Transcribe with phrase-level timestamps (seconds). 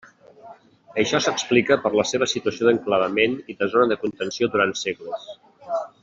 [1.03, 5.29] Això s'explica per la seva situació d'enclavament i de zona de contenció durant segles.